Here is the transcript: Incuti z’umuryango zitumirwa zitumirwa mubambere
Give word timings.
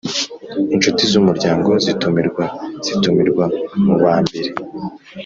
Incuti 0.73 1.03
z’umuryango 1.11 1.69
zitumirwa 1.85 2.43
zitumirwa 2.85 3.45
mubambere 3.85 4.49